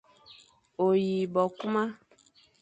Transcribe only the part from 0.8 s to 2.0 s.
O yi bo kuma,